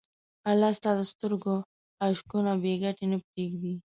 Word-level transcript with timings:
الله 0.49 0.71
ستا 0.77 0.89
له 0.97 1.03
سترګو 1.11 1.55
اشکونه 2.05 2.51
بېګټې 2.63 3.05
نه 3.11 3.17
پرېږدي. 3.27 3.73